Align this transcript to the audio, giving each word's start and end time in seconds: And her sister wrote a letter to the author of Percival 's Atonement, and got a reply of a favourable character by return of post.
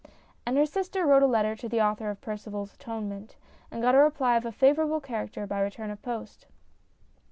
And 0.47 0.57
her 0.57 0.65
sister 0.65 1.05
wrote 1.05 1.21
a 1.21 1.27
letter 1.27 1.55
to 1.55 1.69
the 1.69 1.79
author 1.79 2.09
of 2.09 2.21
Percival 2.21 2.65
's 2.65 2.73
Atonement, 2.73 3.35
and 3.69 3.83
got 3.83 3.93
a 3.93 3.99
reply 3.99 4.35
of 4.35 4.45
a 4.47 4.51
favourable 4.51 4.99
character 4.99 5.45
by 5.45 5.59
return 5.59 5.91
of 5.91 6.01
post. 6.01 6.47